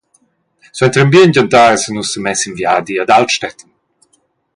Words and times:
Suenter 0.77 1.03
in 1.05 1.11
bien 1.15 1.33
gentar 1.35 1.73
essan 1.75 1.93
nus 1.97 2.09
semess 2.13 2.41
sin 2.43 2.55
viadi 2.59 2.95
ad 3.03 3.09
Altstätten. 3.17 3.69